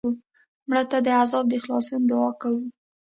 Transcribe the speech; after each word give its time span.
مړه 0.67 0.83
ته 0.91 0.97
د 1.05 1.07
عذاب 1.19 1.45
د 1.49 1.53
خلاصون 1.63 2.01
دعا 2.09 2.29
کوو 2.41 2.63